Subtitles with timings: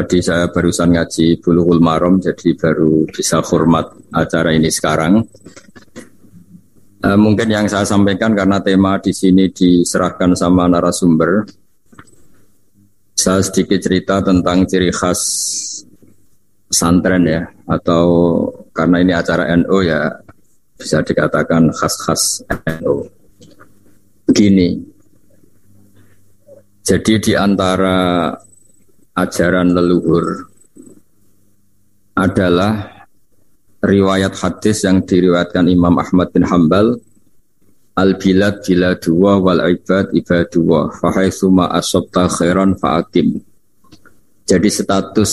[0.00, 5.20] Tadi saya barusan ngaji Bulughul Maram jadi baru bisa hormat acara ini sekarang.
[7.04, 11.44] Uh, mungkin yang saya sampaikan karena tema di sini diserahkan sama narasumber.
[13.12, 15.20] Saya sedikit cerita tentang ciri khas
[16.72, 18.08] santren ya atau
[18.72, 20.16] karena ini acara NU ya
[20.80, 22.40] bisa dikatakan khas-khas
[22.80, 23.04] NU.
[24.24, 24.80] Begini.
[26.88, 28.32] Jadi di antara
[29.16, 30.50] ajaran leluhur
[32.14, 33.06] adalah
[33.80, 37.00] riwayat hadis yang diriwayatkan Imam Ahmad bin Hambal
[37.96, 43.40] al bilad biladua wal ibad ibadua fahaitsuma asabta khairan faakim
[44.50, 45.32] jadi status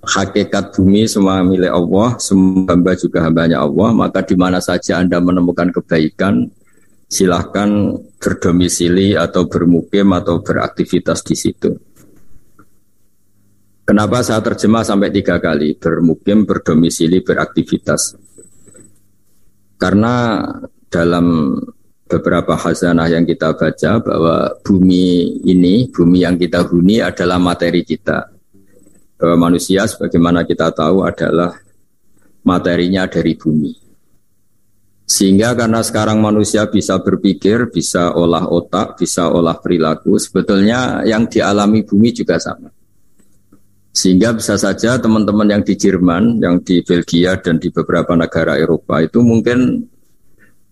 [0.00, 5.20] hakikat bumi semua milik Allah, semua hamba juga hambanya Allah, maka di mana saja Anda
[5.20, 6.48] menemukan kebaikan,
[7.04, 11.76] silahkan berdomisili atau bermukim atau beraktivitas di situ.
[13.90, 18.14] Kenapa saya terjemah sampai tiga kali bermukim, berdomisili, beraktivitas?
[19.74, 20.46] Karena
[20.86, 21.58] dalam
[22.06, 28.30] beberapa hazanah yang kita baca bahwa bumi ini, bumi yang kita huni adalah materi kita.
[29.18, 31.50] Bahwa manusia sebagaimana kita tahu adalah
[32.46, 33.74] materinya dari bumi.
[35.02, 41.82] Sehingga karena sekarang manusia bisa berpikir, bisa olah otak, bisa olah perilaku, sebetulnya yang dialami
[41.82, 42.70] bumi juga sama.
[43.90, 49.02] Sehingga bisa saja teman-teman yang di Jerman, yang di Belgia dan di beberapa negara Eropa
[49.02, 49.82] itu mungkin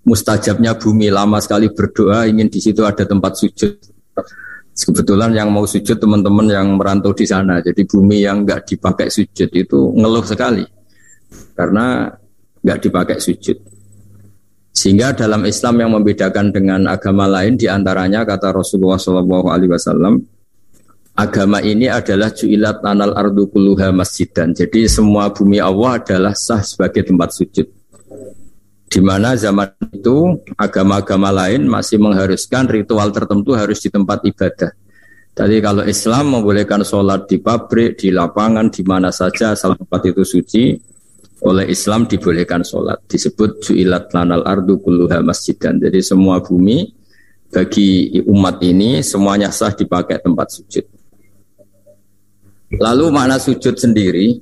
[0.06, 3.74] mustajabnya bumi lama sekali berdoa ingin di situ ada tempat sujud.
[4.78, 7.58] Kebetulan yang mau sujud teman-teman yang merantau di sana.
[7.58, 10.62] Jadi bumi yang nggak dipakai sujud itu ngeluh sekali
[11.58, 12.06] karena
[12.62, 13.58] nggak dipakai sujud.
[14.70, 20.37] Sehingga dalam Islam yang membedakan dengan agama lain di antaranya kata Rasulullah SAW
[21.18, 24.54] agama ini adalah ju'ilat tanal ardu kulluha masjidan.
[24.54, 27.66] Jadi semua bumi Allah adalah sah sebagai tempat sujud.
[28.88, 34.70] Di mana zaman itu agama-agama lain masih mengharuskan ritual tertentu harus di tempat ibadah.
[35.36, 40.24] Tadi kalau Islam membolehkan sholat di pabrik, di lapangan, di mana saja salah tempat itu
[40.24, 40.64] suci,
[41.44, 43.04] oleh Islam dibolehkan sholat.
[43.06, 45.78] Disebut ju'ilat lanal ardu kulluha masjidan.
[45.78, 46.88] Jadi semua bumi
[47.52, 50.97] bagi umat ini semuanya sah dipakai tempat sujud.
[52.76, 54.36] Lalu mana sujud sendiri?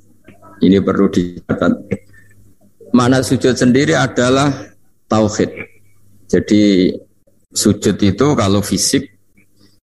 [0.58, 1.72] Ini perlu dicatat.
[2.90, 4.50] Mana sujud sendiri adalah
[5.06, 5.52] tauhid.
[6.26, 6.90] Jadi
[7.54, 9.06] sujud itu kalau fisik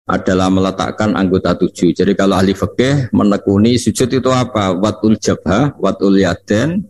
[0.08, 1.96] adalah meletakkan anggota tujuh.
[1.96, 4.76] Jadi kalau ahli fikih menekuni sujud itu apa?
[4.76, 6.84] Watul jabha, watul yaden,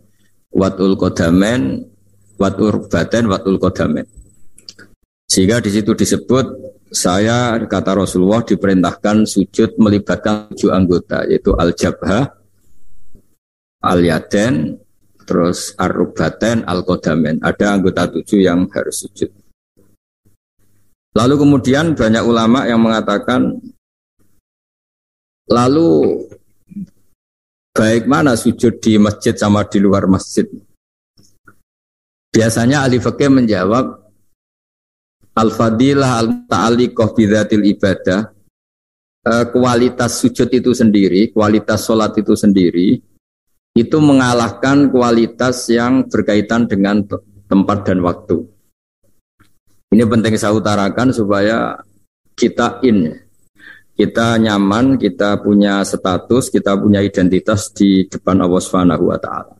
[0.51, 1.87] watul kodamen,
[2.35, 4.03] watul badan, watul kodamen.
[5.29, 6.45] Sehingga di situ disebut
[6.89, 12.25] saya kata Rasulullah diperintahkan sujud melibatkan tujuh anggota yaitu al jabha,
[13.85, 14.81] al yaden,
[15.21, 17.37] terus ar rubaten, al kodamen.
[17.45, 19.29] Ada anggota tujuh yang harus sujud.
[21.13, 23.61] Lalu kemudian banyak ulama yang mengatakan
[25.49, 26.25] lalu
[27.73, 30.45] baik mana sujud di masjid sama di luar masjid.
[32.29, 34.08] Biasanya ahli fikih menjawab
[35.39, 38.27] Al-fadilah al-ta'aliqah bidzatil ibadah
[39.23, 42.99] eh, kualitas sujud itu sendiri, kualitas sholat itu sendiri
[43.77, 46.99] itu mengalahkan kualitas yang berkaitan dengan
[47.47, 48.43] tempat dan waktu.
[49.95, 51.79] Ini penting saya utarakan supaya
[52.35, 53.09] kita in,
[53.95, 59.58] kita nyaman, kita punya status, kita punya identitas di depan Allah Subhanahu wa.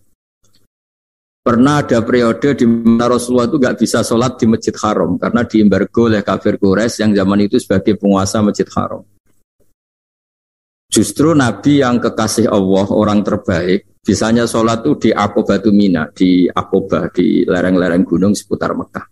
[1.39, 6.11] Pernah ada periode di mana Rasulullah itu nggak bisa sholat di Masjid Haram karena diembargo
[6.11, 9.07] oleh kafir Quraisy yang zaman itu sebagai penguasa Masjid Haram.
[10.89, 17.07] Justru Nabi yang kekasih Allah, orang terbaik, bisanya sholat itu di Akobatu Mina, di Akobah,
[17.13, 19.05] di lereng-lereng gunung seputar Mekah.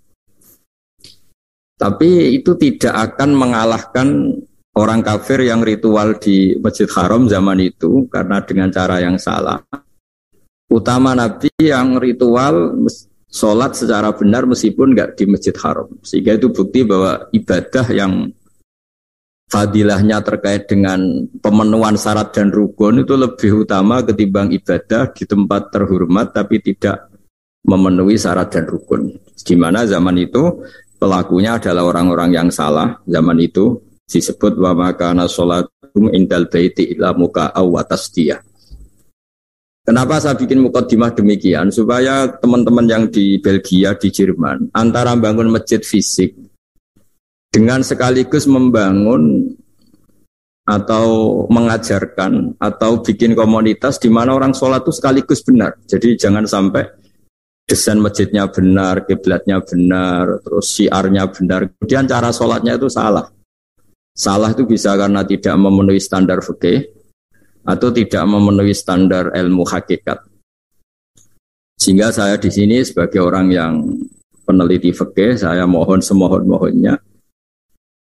[1.78, 4.08] Tapi itu tidak akan mengalahkan
[4.76, 9.62] orang kafir yang ritual di Masjid Haram zaman itu karena dengan cara yang salah
[10.68, 12.76] utama Nabi yang ritual
[13.28, 15.88] sholat secara benar meskipun nggak di Masjid Haram.
[16.04, 18.32] Sehingga itu bukti bahwa ibadah yang
[19.48, 21.00] fadilahnya terkait dengan
[21.40, 27.08] pemenuhan syarat dan rukun itu lebih utama ketimbang ibadah di tempat terhormat tapi tidak
[27.64, 29.16] memenuhi syarat dan rukun.
[29.36, 30.64] Di mana zaman itu
[31.00, 33.00] pelakunya adalah orang-orang yang salah.
[33.08, 37.52] Zaman itu disebut wa makana sholatum indal baiti ila muka.
[39.88, 41.72] Kenapa saya bikin mukadimah demikian?
[41.72, 46.36] Supaya teman-teman yang di Belgia, di Jerman, antara membangun masjid fisik
[47.48, 49.48] dengan sekaligus membangun
[50.68, 51.08] atau
[51.48, 55.80] mengajarkan atau bikin komunitas di mana orang sholat itu sekaligus benar.
[55.88, 56.84] Jadi jangan sampai
[57.64, 61.72] desain masjidnya benar, kiblatnya benar, terus siarnya benar.
[61.80, 63.32] Kemudian cara sholatnya itu salah.
[64.12, 66.97] Salah itu bisa karena tidak memenuhi standar fikih
[67.68, 70.24] atau tidak memenuhi standar ilmu hakikat.
[71.76, 73.74] Sehingga saya di sini sebagai orang yang
[74.48, 76.96] peneliti fikih, saya mohon semohon-mohonnya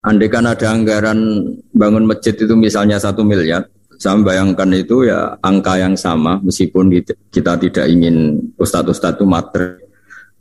[0.05, 3.65] Andai kan ada anggaran bangun masjid itu misalnya satu miliar,
[3.97, 6.93] saya bayangkan itu ya angka yang sama meskipun
[7.33, 9.81] kita tidak ingin ustadz-ustadz itu materi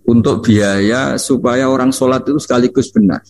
[0.04, 3.24] untuk biaya supaya orang sholat itu sekaligus benar.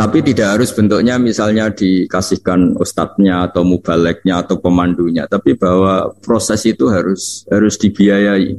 [0.00, 6.88] Tapi tidak harus bentuknya misalnya dikasihkan ustadznya atau mubaleknya atau pemandunya, tapi bahwa proses itu
[6.88, 8.56] harus harus dibiayai.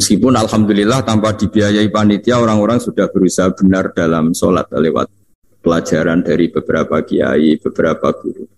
[0.00, 5.12] Meskipun alhamdulillah tanpa dibiayai panitia orang-orang sudah berusaha benar dalam sholat lewat
[5.60, 8.48] pelajaran dari beberapa kiai, beberapa guru.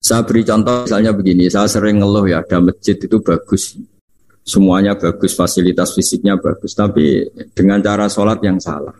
[0.00, 3.76] Saya beri contoh misalnya begini, saya sering ngeluh ya, ada masjid itu bagus,
[4.48, 8.96] semuanya bagus, fasilitas fisiknya bagus, tapi dengan cara sholat yang salah.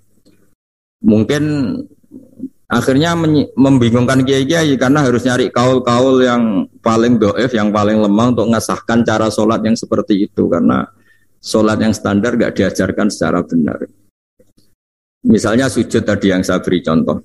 [1.03, 1.43] Mungkin
[2.73, 3.13] akhirnya
[3.59, 9.29] membingungkan kiai-kiai karena harus nyari kaul-kaul yang paling doef, yang paling lemah untuk mengesahkan cara
[9.29, 10.89] sholat yang seperti itu karena
[11.43, 13.83] sholat yang standar gak diajarkan secara benar.
[15.23, 17.23] Misalnya sujud tadi yang saya beri contoh.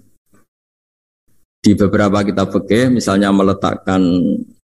[1.57, 4.03] Di beberapa kitab fikih misalnya meletakkan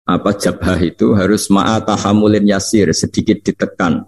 [0.03, 4.05] apa jabah itu harus ma'atahamulin yasir sedikit ditekan.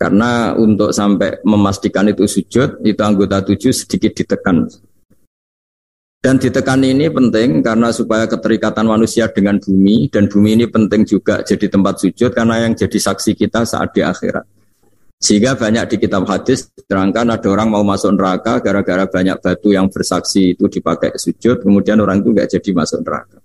[0.00, 4.64] Karena untuk sampai memastikan itu sujud, itu anggota tujuh sedikit ditekan.
[6.20, 11.44] Dan ditekan ini penting karena supaya keterikatan manusia dengan bumi dan bumi ini penting juga
[11.44, 14.44] jadi tempat sujud karena yang jadi saksi kita saat di akhirat.
[15.20, 19.92] Sehingga banyak di kitab hadis terangkan ada orang mau masuk neraka gara-gara banyak batu yang
[19.92, 23.40] bersaksi itu dipakai sujud, kemudian orang itu nggak jadi masuk neraka.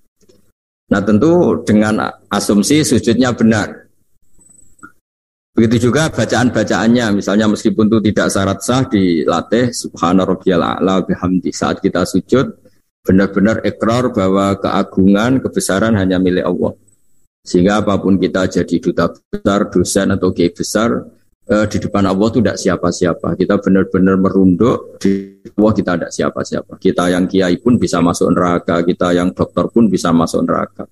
[0.92, 3.85] Nah tentu dengan asumsi sujudnya benar.
[5.56, 11.80] Begitu juga bacaan-bacaannya, misalnya meskipun itu tidak syarat sah dilatih subhana rabbiyal a'la bihamdi saat
[11.80, 12.60] kita sujud
[13.06, 16.76] benar-benar ekor bahwa keagungan, kebesaran hanya milik Allah.
[17.46, 20.90] Sehingga apa pun kita jadi duta besar, dosen atau kiai besar,
[21.48, 23.28] uh, di depan Allah itu tidak siapa-siapa.
[23.38, 26.74] Kita benar-benar merunduk di Allah kita tidak siapa-siapa.
[26.82, 30.84] Kita yang kiai pun bisa masuk neraka, kita yang dokter pun bisa masuk neraka.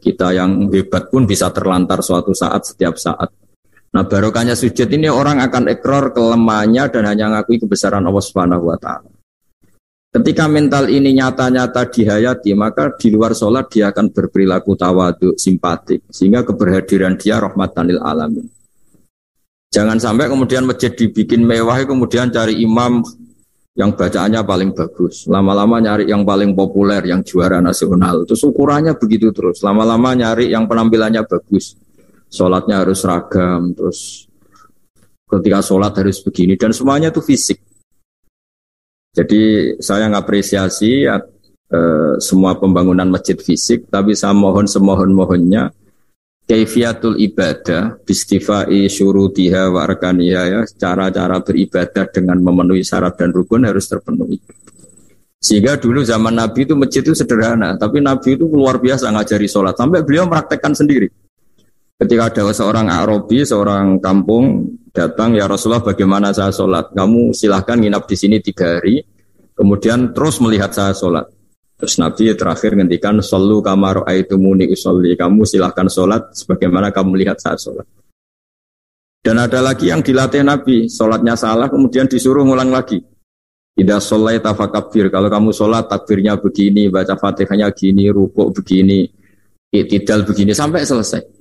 [0.00, 3.28] Kita yang hebat pun bisa terlantar suatu saat setiap saat.
[3.96, 8.76] Nah barokahnya sujud ini orang akan ekor kelemahannya dan hanya ngakui kebesaran Allah Subhanahu wa
[8.76, 9.08] taala.
[10.12, 16.44] Ketika mental ini nyata-nyata dihayati, maka di luar sholat dia akan berperilaku tawaduk, simpatik, sehingga
[16.44, 18.44] keberhadiran dia rahmatanil alamin.
[19.72, 23.00] Jangan sampai kemudian masjid dibikin mewah, kemudian cari imam
[23.76, 25.24] yang bacaannya paling bagus.
[25.24, 28.28] Lama-lama nyari yang paling populer, yang juara nasional.
[28.28, 29.64] Terus ukurannya begitu terus.
[29.64, 31.76] Lama-lama nyari yang penampilannya bagus.
[32.26, 34.26] Sholatnya harus ragam, terus
[35.26, 36.58] ketika sholat harus begini.
[36.58, 37.58] Dan semuanya itu fisik.
[39.16, 45.72] Jadi saya ngapresiasi uh, semua pembangunan masjid fisik, tapi saya mohon semohon-mohonnya
[46.46, 53.90] kaifiatul ibadah bistifai syurutiha wa arkaniha ya cara-cara beribadah dengan memenuhi syarat dan rukun harus
[53.90, 54.38] terpenuhi
[55.42, 59.74] sehingga dulu zaman Nabi itu masjid itu sederhana tapi Nabi itu luar biasa ngajari sholat
[59.74, 61.10] sampai beliau meraktekkan sendiri
[61.96, 66.92] ketika ada seorang Arabi seorang kampung datang ya Rasulullah bagaimana saya sholat?
[66.92, 69.00] Kamu silahkan nginap di sini tiga hari
[69.56, 71.24] kemudian terus melihat saya sholat.
[71.76, 75.12] Terus Nabi terakhir ngendikan Sallu kamar aitumuni usolli.
[75.12, 77.84] Kamu silahkan sholat sebagaimana kamu lihat saat sholat.
[79.20, 83.02] Dan ada lagi yang dilatih Nabi Sholatnya salah kemudian disuruh ngulang lagi.
[83.76, 89.04] Tidak sholat tafakabir Kalau kamu sholat takbirnya begini Baca fatihahnya gini, rukuk begini
[89.68, 91.35] Iktidal begini sampai selesai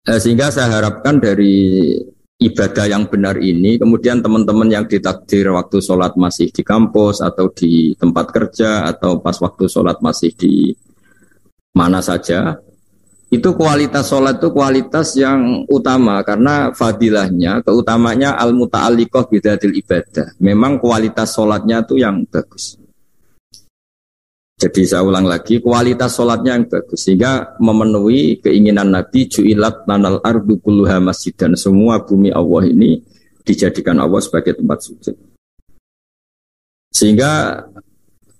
[0.00, 1.92] Sehingga saya harapkan dari
[2.40, 7.92] ibadah yang benar ini, kemudian teman-teman yang ditakdir waktu sholat masih di kampus atau di
[8.00, 10.72] tempat kerja atau pas waktu sholat masih di
[11.76, 12.56] mana saja,
[13.30, 20.34] itu kualitas sholat itu kualitas yang utama karena fadilahnya, keutamanya al muta'alliqah bidadil ibadah.
[20.40, 22.80] Memang kualitas sholatnya itu yang bagus.
[24.60, 30.60] Jadi saya ulang lagi, kualitas sholatnya yang bagus sehingga memenuhi keinginan Nabi ju'ilat tanal ardu
[30.60, 33.00] kulluha masjid dan semua bumi Allah ini
[33.40, 35.16] dijadikan Allah sebagai tempat sujud.
[36.92, 37.64] Sehingga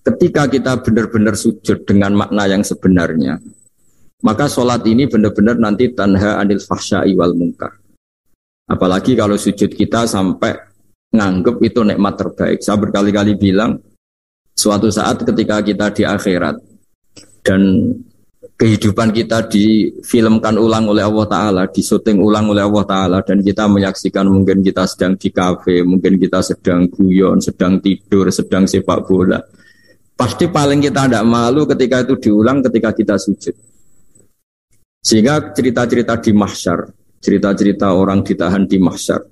[0.05, 3.41] ketika kita benar-benar sujud dengan makna yang sebenarnya,
[4.21, 7.81] maka sholat ini benar-benar nanti tanha anil fahsya'i wal mungkar.
[8.69, 10.53] Apalagi kalau sujud kita sampai
[11.17, 12.61] nganggep itu nikmat terbaik.
[12.61, 13.81] Saya berkali-kali bilang,
[14.61, 16.61] Suatu saat ketika kita di akhirat
[17.41, 17.61] dan
[18.61, 24.29] kehidupan kita difilmkan ulang oleh Allah Ta'ala, disuting ulang oleh Allah Ta'ala, dan kita menyaksikan
[24.29, 29.41] mungkin kita sedang di kafe, mungkin kita sedang guyon, sedang tidur, sedang sepak bola.
[30.13, 33.57] Pasti paling kita tidak malu ketika itu diulang ketika kita sujud.
[35.01, 36.85] Sehingga cerita-cerita di mahsyar,
[37.17, 39.25] cerita-cerita orang ditahan di mahsyar,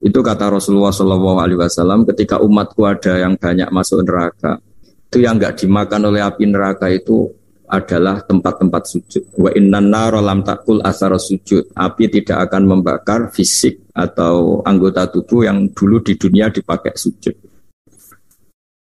[0.00, 4.60] itu kata Rasulullah Shallallahu Alaihi Wasallam ketika umatku ada yang banyak masuk neraka,
[5.08, 7.32] itu yang nggak dimakan oleh api neraka itu
[7.66, 9.24] adalah tempat-tempat sujud.
[9.34, 11.74] Wa inna lam takul asar sujud.
[11.74, 17.34] Api tidak akan membakar fisik atau anggota tubuh yang dulu di dunia dipakai sujud.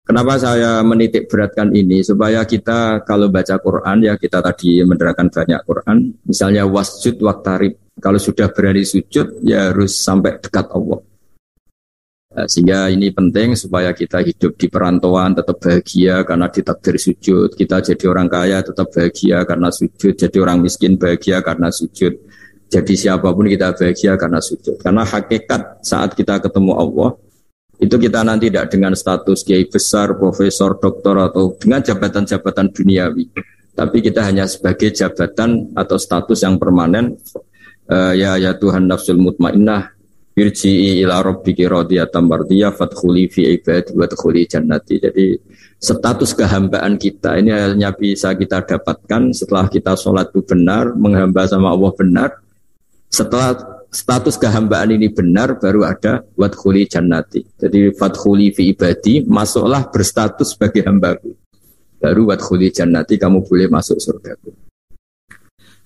[0.00, 2.02] Kenapa saya menitik beratkan ini?
[2.02, 5.98] Supaya kita kalau baca Quran, ya kita tadi menerangkan banyak Quran.
[6.26, 7.78] Misalnya wasjud waktarib.
[8.00, 11.04] Kalau sudah berani sujud, ya harus sampai dekat Allah.
[12.30, 17.50] Nah, sehingga ini penting supaya kita hidup di perantauan tetap bahagia karena ditakdir sujud.
[17.58, 20.14] Kita jadi orang kaya tetap bahagia karena sujud.
[20.14, 22.14] Jadi orang miskin bahagia karena sujud.
[22.70, 24.78] Jadi siapa pun kita bahagia karena sujud.
[24.78, 27.18] Karena hakikat saat kita ketemu Allah,
[27.82, 33.26] itu kita nanti tidak dengan status kiai besar, profesor, doktor, atau dengan jabatan-jabatan duniawi.
[33.74, 37.18] Tapi kita hanya sebagai jabatan atau status yang permanen
[37.90, 40.00] ya ya Tuhan nafsul mutmainnah
[40.38, 45.02] irji'i ila rabbiki radiyatan mardiyah fadkhuli fi ibadi wa dkhuli jannati.
[45.02, 45.36] Jadi
[45.76, 51.74] status kehambaan kita ini hanya bisa kita dapatkan setelah kita sholat itu benar, menghamba sama
[51.74, 52.30] Allah benar.
[53.10, 53.58] Setelah
[53.90, 57.42] status kehambaan ini benar, baru ada wadkhuli jannati.
[57.58, 61.34] Jadi fadkhuli fi ibadi, masuklah berstatus sebagai hambaku.
[61.98, 64.54] Baru wadkhuli jannati, kamu boleh masuk surgaku.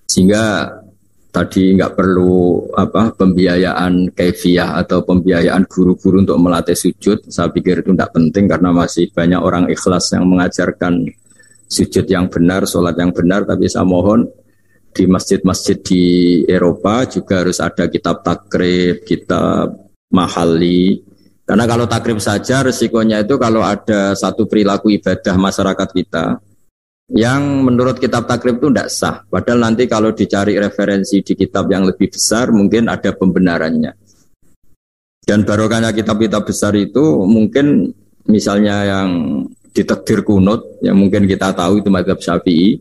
[0.05, 0.69] Sehingga
[1.35, 7.27] tadi nggak perlu apa pembiayaan kefiah atau pembiayaan guru-guru untuk melatih sujud.
[7.27, 11.11] Saya pikir itu tidak penting karena masih banyak orang ikhlas yang mengajarkan
[11.67, 13.43] sujud yang benar, sholat yang benar.
[13.43, 14.31] Tapi saya mohon
[14.95, 16.05] di masjid-masjid di
[16.47, 19.75] Eropa juga harus ada kitab takrib, kitab
[20.15, 21.03] mahali.
[21.43, 26.39] Karena kalau takrib saja resikonya itu kalau ada satu perilaku ibadah masyarakat kita
[27.13, 29.17] yang menurut kitab takrib itu tidak sah.
[29.29, 33.93] Padahal nanti kalau dicari referensi di kitab yang lebih besar mungkin ada pembenarannya.
[35.25, 37.93] Dan barokahnya kitab-kitab besar itu mungkin
[38.29, 39.09] misalnya yang
[39.75, 42.79] ditekdir kunut yang mungkin kita tahu itu madhab syafi'i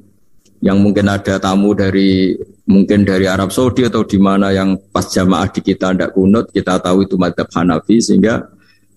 [0.63, 5.51] yang mungkin ada tamu dari mungkin dari Arab Saudi atau di mana yang pas jamaah
[5.51, 8.47] di kita tidak kunut kita tahu itu madhab Hanafi sehingga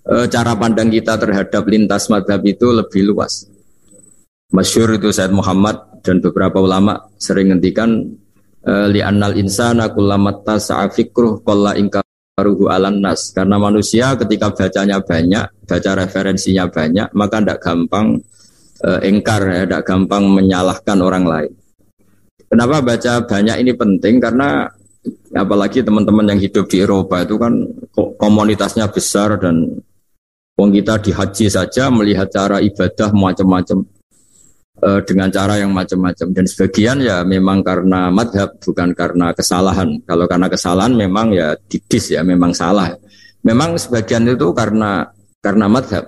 [0.06, 3.55] e, cara pandang kita terhadap lintas madhab itu lebih luas.
[4.55, 7.99] Masyur itu Said Muhammad dan beberapa ulama sering ngendikan
[8.62, 13.35] eh, li annal insana kullamatta sa'afikruh kolla ingkaruhu alan nas.
[13.35, 18.23] Karena manusia ketika bacanya banyak baca referensinya banyak maka tidak gampang
[18.87, 21.53] uh, engkar ya tidak gampang menyalahkan orang lain.
[22.47, 24.23] Kenapa baca banyak ini penting?
[24.23, 24.71] Karena
[25.35, 27.67] apalagi teman-teman yang hidup di Eropa itu kan
[28.19, 29.83] komunitasnya besar dan
[30.57, 33.85] Wong kita di haji saja melihat cara ibadah macam-macam
[34.83, 36.26] uh, dengan cara yang macam-macam.
[36.33, 40.00] Dan sebagian ya memang karena madhab bukan karena kesalahan.
[40.04, 42.92] Kalau karena kesalahan memang ya didis ya memang salah.
[43.47, 45.06] Memang sebagian itu karena
[45.38, 46.04] karena madhab.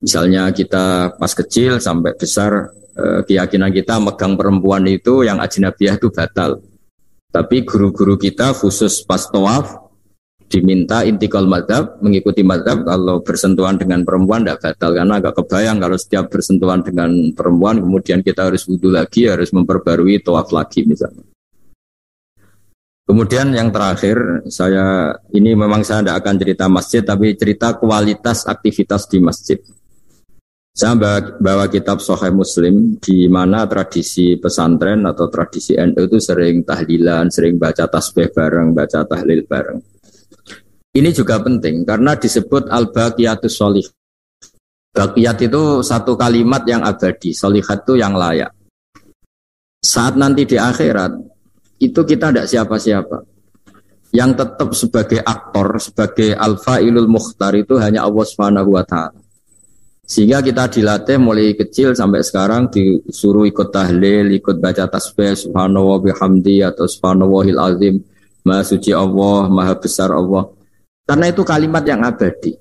[0.00, 6.08] Misalnya kita pas kecil sampai besar uh, keyakinan kita megang perempuan itu yang ajnabiyah itu
[6.12, 6.60] batal.
[7.34, 9.83] Tapi guru-guru kita khusus pas tawaf
[10.54, 15.98] diminta intikal madhab, mengikuti madhab kalau bersentuhan dengan perempuan tidak batal karena agak kebayang kalau
[15.98, 21.26] setiap bersentuhan dengan perempuan kemudian kita harus wudhu lagi, harus memperbarui tawaf lagi misalnya.
[23.04, 29.10] Kemudian yang terakhir, saya ini memang saya tidak akan cerita masjid, tapi cerita kualitas aktivitas
[29.10, 29.58] di masjid.
[30.74, 30.98] Saya
[31.38, 37.60] bawa kitab Sahih Muslim di mana tradisi pesantren atau tradisi NU itu sering tahlilan, sering
[37.60, 39.93] baca tasbih bareng, baca tahlil bareng.
[40.94, 43.86] Ini juga penting karena disebut al-baqiyatus solih.
[44.94, 48.54] Baqiyat itu satu kalimat yang abadi, solihat itu yang layak.
[49.82, 51.18] Saat nanti di akhirat,
[51.82, 53.26] itu kita tidak siapa-siapa.
[54.14, 59.18] Yang tetap sebagai aktor, sebagai alfa ilul mukhtar itu hanya Allah Subhanahu wa taala.
[60.06, 66.62] Sehingga kita dilatih mulai kecil sampai sekarang disuruh ikut tahlil, ikut baca tasbih subhanallah bihamdi
[66.62, 67.94] atau subhanallahil azim.
[68.46, 70.53] Maha suci Allah, maha besar Allah.
[71.04, 72.56] Karena itu kalimat yang abadi.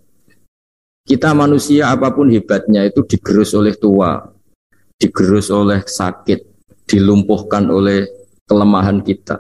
[1.04, 4.20] Kita manusia apa pun hebatnya itu digerus oleh tua,
[5.00, 6.40] digerus oleh sakit,
[6.88, 8.08] dilumpuhkan oleh
[8.48, 9.40] kelemahan kita.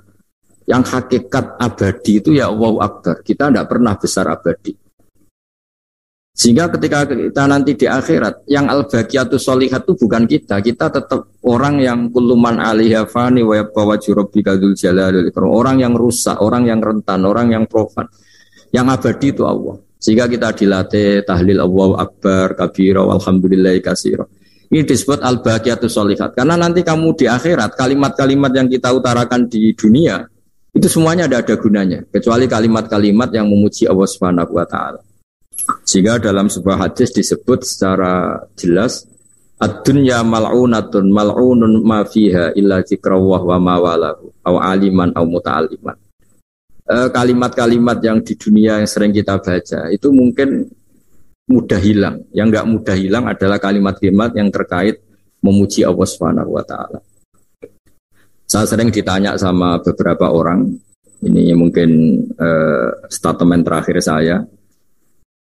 [0.63, 3.19] Yang hakikat abadi itu ya Allah Akbar.
[3.24, 4.75] Kita tidak pernah besar abadi.
[6.33, 10.65] Sehingga ketika kita nanti di akhirat, yang al-baqiyatu solihat itu bukan kita.
[10.65, 14.00] Kita tetap orang yang kuluman alihya fani wa yabqa
[15.45, 18.10] Orang yang rusak, orang yang rentan, orang yang profan.
[18.74, 19.77] Yang abadi itu Allah.
[20.01, 24.27] Sehingga kita dilatih tahlil Allah akbar, kabira, walhamdulillah kasiro.
[24.68, 26.34] Ini disebut al-baqiyatu solihat.
[26.34, 30.25] Karena nanti kamu di akhirat, kalimat-kalimat yang kita utarakan di dunia,
[30.74, 32.01] itu semuanya ada ada gunanya.
[32.10, 35.00] Kecuali kalimat-kalimat yang memuji Allah Subhanahu wa Ta'ala.
[35.86, 39.06] Sehingga dalam sebuah hadis disebut secara jelas
[39.63, 45.96] Ad-dunya mal'unatun mal'unun ma fiha illa zikrawah wa mawalahu au aliman au muta'aliman.
[46.93, 50.69] E, kalimat-kalimat yang di dunia yang sering kita baca itu mungkin
[51.50, 52.21] mudah hilang.
[52.29, 55.01] Yang enggak mudah hilang adalah kalimat-kalimat yang terkait
[55.41, 57.01] memuji Allah Subhanahu wa taala.
[58.45, 60.69] Saya sering ditanya sama beberapa orang,
[61.25, 61.89] ini mungkin
[62.29, 62.50] e,
[63.09, 64.38] statement terakhir saya,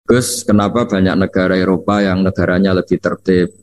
[0.03, 3.55] Gus, kenapa banyak negara Eropa yang negaranya lebih tertib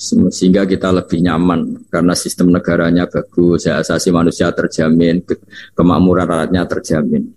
[0.00, 5.24] sehingga kita lebih nyaman karena sistem negaranya bagus, ya asasi manusia terjamin,
[5.76, 7.32] kemakmuran rakyatnya terjamin.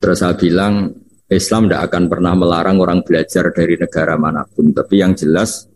[0.00, 0.96] Terus saya bilang
[1.30, 5.68] Islam tidak akan pernah melarang orang belajar dari negara mana pun, tapi yang jelas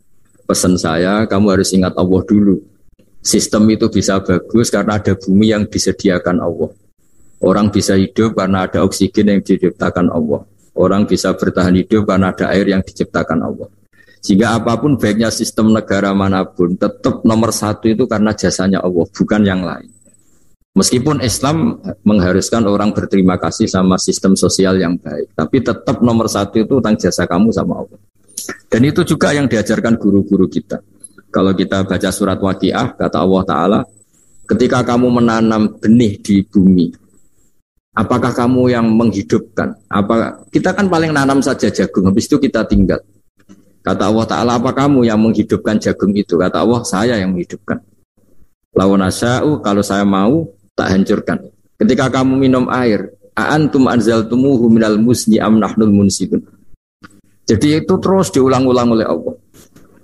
[0.44, 2.56] pesan saya kamu harus ingat Allah dulu.
[3.24, 6.70] Sistem itu bisa bagus karena ada bumi yang disediakan Allah.
[7.40, 10.44] Orang bisa hidup karena ada oksigen yang diciptakan Allah.
[10.76, 13.68] Orang bisa bertahan hidup karena ada air yang diciptakan Allah.
[14.24, 19.04] Jika apa pun baiknya sistem negara mana pun, tetap nomor satu itu karena jasanya Allah,
[19.04, 19.92] bukan yang lain.
[20.74, 26.56] Meskipun Islam mengharuskan orang berterima kasih sama sistem sosial yang baik, tapi tetap nomor satu
[26.56, 28.00] itu tentang jasa kamu sama Allah.
[28.72, 30.80] Dan itu juga yang diajarkan guru-guru kita.
[31.28, 33.80] Kalau kita baca surat waqiah, kata Allah Ta'ala,
[34.48, 37.04] ketika kamu menanam benih di bumi,
[37.94, 39.70] Apakah kamu yang menghidupkan?
[39.86, 42.98] Apa kita kan paling nanam saja jagung, habis itu kita tinggal.
[43.84, 46.40] Kata Allah Ta'ala, apa kamu yang menghidupkan jagung itu?
[46.40, 47.84] Kata Allah, saya yang menghidupkan.
[48.72, 51.52] Lawan asya'u, kalau saya mau, tak hancurkan.
[51.76, 56.40] Ketika kamu minum air, a'antum anzaltumuhu minal musni am nahnul munsidun.
[57.44, 59.36] Jadi itu terus diulang-ulang oleh Allah.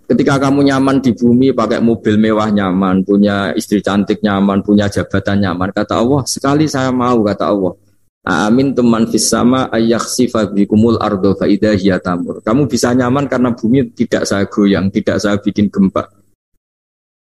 [0.05, 5.41] Ketika kamu nyaman di bumi, pakai mobil mewah nyaman, punya istri cantik nyaman, punya jabatan
[5.41, 7.73] nyaman, kata Allah, sekali saya mau, kata Allah,
[8.21, 11.73] Amin teman fisama ayaksifa bikumul ardo faidah
[12.05, 12.45] tamur.
[12.45, 16.05] Kamu bisa nyaman karena bumi tidak saya goyang, tidak saya bikin gempa.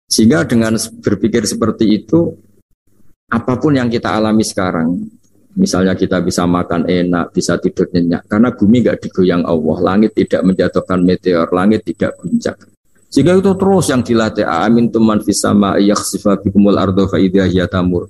[0.08, 2.32] Sehingga dengan berpikir seperti itu,
[3.28, 4.96] apa pun yang kita alami sekarang,
[5.60, 10.48] misalnya kita bisa makan enak, bisa tidur nyenyak, karena bumi gak digoyang Allah, langit tidak
[10.48, 12.56] menjatuhkan meteor, langit tidak guncang.
[13.12, 14.48] Sehingga itu terus yang dilatih.
[14.48, 18.08] Amin teman fisama ayaksifa bikumul ardo faidah tamur.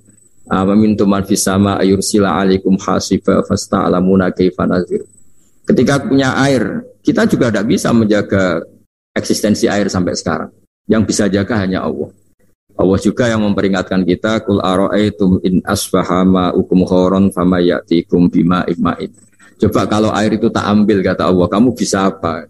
[0.48, 5.04] Amin man fis sama ayursila alaikum hasiba fasta'lamuna kaifa nazir.
[5.68, 8.64] Ketika punya air, kita juga tidak bisa menjaga
[9.12, 10.52] eksistensi air sampai sekarang.
[10.88, 12.08] Yang bisa jaga hanya Allah.
[12.78, 19.12] Allah juga yang memperingatkan kita kul ara'aitum in asfahama ukum khoron fama ya'tikum bima ima'in.
[19.58, 22.46] Coba kalau air itu tak ambil kata Allah, kamu bisa apa?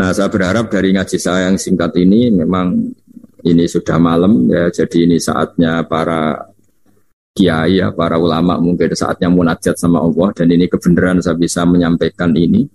[0.00, 2.90] Nah, saya berharap dari ngaji saya yang singkat ini memang
[3.44, 6.50] ini sudah malam ya, jadi ini saatnya para
[7.32, 12.36] kiai ya para ulama mungkin saatnya munajat sama Allah dan ini kebenaran saya bisa menyampaikan
[12.36, 12.68] ini.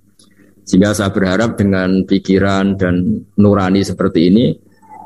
[0.68, 4.52] Sehingga saya berharap dengan pikiran dan nurani seperti ini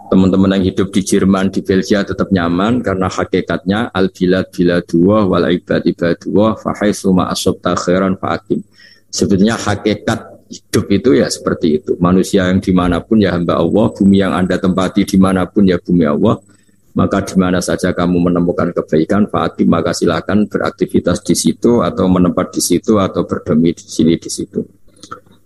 [0.09, 5.45] teman-teman yang hidup di Jerman di Belgia tetap nyaman karena hakikatnya al bilad biladullah wal
[5.47, 8.59] ibad ibadullah fahai suma asobta khairan fakim
[9.07, 11.95] sebetulnya hakikat hidup itu ya seperti itu.
[12.01, 15.63] Manusia yang di mana pun ya hamba Allah bumi yang anda tempati di mana pun
[15.63, 16.41] ya bumi Allah
[16.91, 22.51] maka di mana saja kamu menemukan kebaikan, Fatih maka silakan beraktivitas di situ atau menempat
[22.51, 24.59] di situ atau berdemi di sini di situ.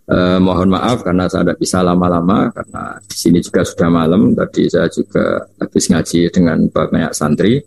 [0.05, 4.37] Eh, mohon maaf karena saya tidak bisa lama-lama karena di sini juga sudah malam.
[4.37, 7.57] Tadi saya juga habis ngaji dengan banyak santri.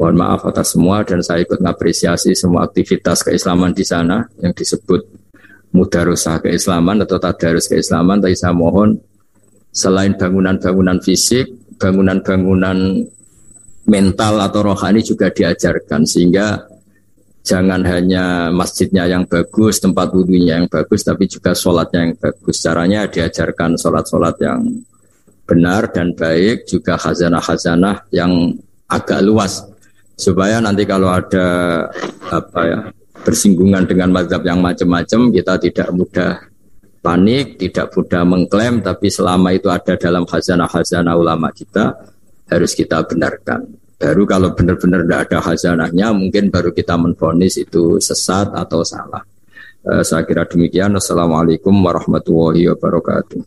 [0.00, 5.04] Mohon maaf atas semua dan saya ikut mengapresiasi semua aktivitas keislaman di sana yang disebut
[5.76, 8.24] mudarusah keislaman atau tadarus keislaman.
[8.24, 8.96] Tapi saya mohon
[9.68, 13.08] selain bangunan-bangunan fisik, bangunan-bangunan
[13.88, 16.68] mental atau rohani juga diajarkan sehingga
[17.40, 22.60] jangan hanya masjidnya yang bagus, tempat wudhunya yang bagus, tapi juga sholatnya yang bagus.
[22.60, 24.60] Caranya diajarkan sholat-sholat yang
[25.48, 28.54] benar dan baik, juga khazanah-khazanah yang
[28.86, 29.64] agak luas.
[30.20, 31.88] Supaya nanti kalau ada
[32.28, 32.80] apa ya
[33.24, 36.49] bersinggungan dengan mazhab yang macam-macam, kita tidak mudah
[37.00, 41.96] panik, tidak mudah mengklaim, tapi selama itu ada dalam khazanah-khazanah ulama kita,
[42.48, 43.64] harus kita benarkan.
[44.00, 49.20] Baru kalau benar-benar tidak ada khazanahnya, mungkin baru kita menfonis itu sesat atau salah.
[49.80, 50.92] Uh, saya kira demikian.
[50.92, 53.40] Assalamualaikum warahmatullahi wabarakatuh.